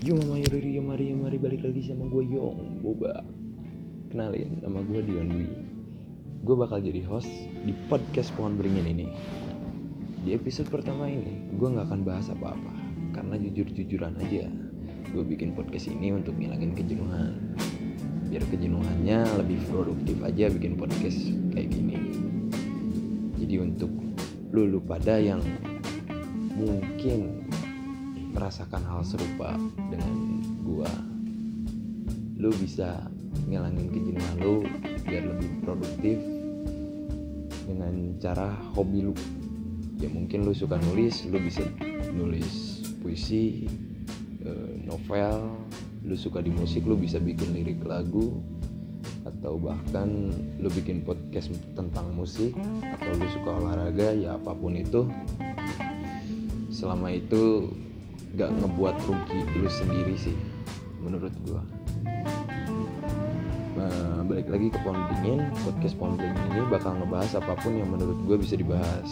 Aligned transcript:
Yo 0.00 0.16
mama 0.16 0.40
yuri 0.40 0.80
yo 0.80 0.80
mari 0.80 1.12
yo 1.12 1.16
mari 1.20 1.36
balik 1.36 1.60
lagi 1.60 1.84
sama 1.84 2.08
gue 2.08 2.24
Yong 2.32 2.80
Boba. 2.80 3.20
Kenalin 4.08 4.56
nama 4.64 4.80
gue 4.80 5.04
Dion 5.04 5.28
Dwi. 5.28 5.48
Gue 6.40 6.56
bakal 6.56 6.80
jadi 6.80 7.04
host 7.04 7.28
di 7.68 7.76
podcast 7.92 8.32
Pohon 8.32 8.56
Beringin 8.56 8.88
ini. 8.96 9.12
Di 10.24 10.32
episode 10.32 10.72
pertama 10.72 11.04
ini 11.04 11.52
gue 11.52 11.68
gak 11.68 11.92
akan 11.92 12.00
bahas 12.00 12.32
apa-apa. 12.32 12.72
Karena 13.12 13.36
jujur-jujuran 13.36 14.16
aja 14.24 14.48
Gue 15.12 15.20
bikin 15.20 15.52
podcast 15.52 15.92
ini 15.92 16.16
untuk 16.16 16.32
ngilangin 16.40 16.72
kejenuhan. 16.72 17.36
Biar 18.32 18.44
kejenuhannya 18.48 19.36
lebih 19.36 19.60
produktif 19.68 20.16
aja 20.24 20.48
bikin 20.48 20.80
podcast 20.80 21.28
kayak 21.52 21.76
gini. 21.76 22.00
Jadi 23.36 23.54
untuk 23.60 23.92
lulu 24.48 24.80
pada 24.80 25.20
yang 25.20 25.44
mungkin 26.56 27.49
merasakan 28.30 28.82
hal 28.86 29.02
serupa 29.02 29.54
dengan 29.76 30.42
gua. 30.62 30.90
Lu 32.40 32.48
bisa 32.56 33.04
ngilangin 33.46 33.90
kejenuhan 33.92 34.36
lu 34.40 34.54
biar 35.04 35.22
lebih 35.26 35.50
produktif 35.66 36.18
dengan 37.66 38.18
cara 38.18 38.54
hobi 38.74 39.10
lu. 39.10 39.14
Ya 40.00 40.08
mungkin 40.08 40.48
lu 40.48 40.56
suka 40.56 40.80
nulis 40.90 41.28
lu 41.28 41.38
bisa 41.38 41.62
nulis 42.14 42.80
puisi 43.04 43.68
eh, 44.42 44.72
novel. 44.86 45.50
Lu 46.00 46.16
suka 46.16 46.40
di 46.40 46.48
musik 46.48 46.88
lu 46.88 46.96
bisa 46.96 47.20
bikin 47.20 47.52
lirik 47.52 47.84
lagu. 47.84 48.40
Atau 49.28 49.60
bahkan 49.60 50.32
lu 50.56 50.68
bikin 50.72 51.04
podcast 51.04 51.52
tentang 51.76 52.08
musik 52.16 52.56
atau 52.80 53.12
lu 53.20 53.26
suka 53.36 53.50
olahraga 53.52 54.16
ya 54.16 54.40
apa 54.40 54.56
pun 54.56 54.72
itu. 54.80 55.04
Selama 56.72 57.12
itu 57.12 57.68
gak 58.38 58.50
ngebuat 58.62 58.96
rugi 59.06 59.40
lu 59.58 59.70
sendiri 59.70 60.14
sih 60.14 60.36
menurut 61.00 61.32
gua. 61.48 61.62
Nah, 63.80 64.20
balik 64.28 64.52
lagi 64.52 64.68
ke 64.68 64.78
pohon 64.84 65.00
dingin 65.08 65.48
podcast 65.64 65.96
pohon 65.96 66.20
dingin 66.20 66.36
ini 66.52 66.68
bakal 66.68 66.92
ngebahas 67.00 67.40
apa 67.40 67.56
pun 67.64 67.72
yang 67.80 67.88
menurut 67.88 68.18
gue 68.28 68.36
bisa 68.36 68.54
dibahas. 68.58 69.08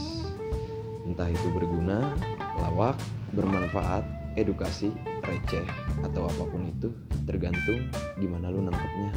Entah 1.09 1.31
itu 1.31 1.49
berguna 1.57 2.13
lawak 2.61 3.01
bermanfaat 3.33 4.05
edukasi 4.37 4.93
receh 5.25 5.65
atau 6.05 6.29
apa 6.29 6.45
pun 6.53 6.69
itu 6.69 6.93
tergantung 7.25 7.89
gimana 8.21 8.53
lu 8.53 8.61
nangkepnya. 8.69 9.11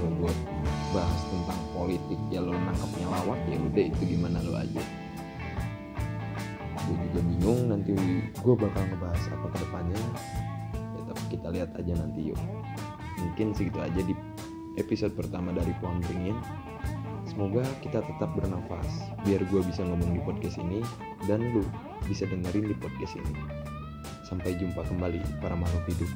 Mau 0.00 0.22
buat 0.22 0.38
bahas 0.94 1.20
tentang 1.28 1.60
politik 1.74 2.20
ya 2.30 2.38
lu 2.40 2.54
nangkepnya 2.54 3.06
lawak 3.10 3.40
ya 3.50 3.58
udah 3.58 3.84
itu 3.90 4.02
gimana 4.06 4.38
lu 4.46 4.54
aja. 4.54 4.82
Gue 6.86 6.96
juga 7.10 7.20
nanti 7.80 7.96
gue 8.28 8.54
bakal 8.60 8.82
ngebahas 8.92 9.24
apa 9.32 9.46
ke 9.56 9.58
depannya. 9.64 10.00
Ya 10.76 11.02
tapi 11.08 11.22
kita 11.32 11.48
lihat 11.48 11.70
aja 11.80 11.92
nanti 11.96 12.20
yuk. 12.28 12.40
Mungkin 13.16 13.56
segitu 13.56 13.80
aja 13.80 14.00
di 14.04 14.12
episode 14.76 15.16
pertama 15.16 15.56
dari 15.56 15.72
pohon 15.80 16.04
beringin. 16.04 16.36
Semoga 17.24 17.64
kita 17.80 18.04
tetap 18.04 18.36
bernafas 18.36 19.08
biar 19.24 19.40
gue 19.48 19.60
bisa 19.64 19.80
ngomong 19.80 20.12
di 20.12 20.20
podcast 20.20 20.60
ini 20.60 20.84
dan 21.24 21.40
lu 21.56 21.64
bisa 22.04 22.28
dengerin 22.28 22.68
di 22.68 22.76
podcast 22.76 23.16
ini. 23.16 23.32
Sampai 24.28 24.60
jumpa 24.60 24.84
kembali 24.84 25.40
para 25.40 25.56
makhluk 25.56 25.88
hidup 25.88 26.10